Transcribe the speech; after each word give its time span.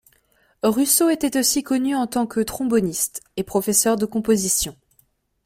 Russo 0.63 1.09
était 1.11 1.39
aussi 1.39 1.61
connu 1.61 1.93
en 1.95 2.07
tant 2.07 2.25
que 2.25 2.39
tromboniste 2.39 3.21
et 3.37 3.43
professeur 3.43 3.97
de 3.97 4.07
composition. 4.07 4.75